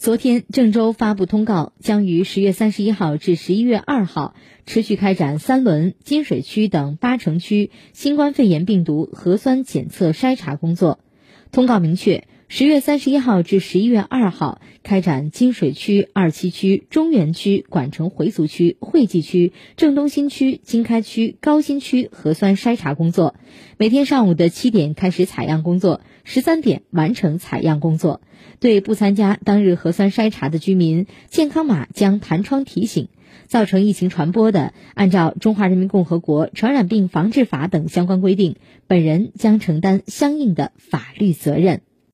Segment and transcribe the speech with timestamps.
[0.00, 4.34] 昨天，郑州发布通告，将于十月三十一号至十一月二号
[4.64, 11.00] 持续开展三轮金水区等八城区新冠肺炎病毒核酸检测筛查工作。
[11.52, 23.36] 通告明确，十月三十一号至十一月二号开展金水区、二七区、中原区、管城回族区、惠济区、郑东新区、经开区、高新区核酸筛查工作，
[23.78, 28.20] 每天上午的七点开始采样工作，十三点完成采样工作。
[28.58, 33.10] 对不参加当日核酸筛查的居民，健康码将弹窗提醒。
[33.46, 38.56] 造成疫情传播的，按照《中华人民共和国传染病防治法》等相关规定，
[38.88, 41.82] 本人将承担相应的法律责任。